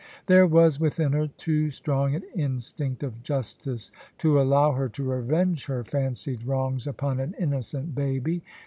There 0.25 0.47
was 0.47 0.79
within 0.79 1.13
her 1.13 1.27
too 1.27 1.69
strong 1.69 2.15
an 2.15 2.23
instinct 2.33 3.03
of 3.03 3.21
justice 3.21 3.91
to 4.17 4.41
allow 4.41 4.71
her 4.71 4.89
to 4.89 5.03
revenge 5.03 5.65
her 5.67 5.75
8o 5.75 5.77
POLICY 5.77 5.77
AND 5.77 5.85
PASSION. 5.85 5.99
fancied 6.37 6.47
wrongs 6.47 6.87
upon 6.87 7.19
an 7.19 7.35
innocent 7.37 7.93
baby. 7.93 8.41